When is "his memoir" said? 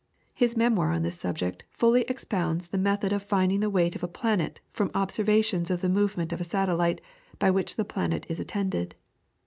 0.33-0.89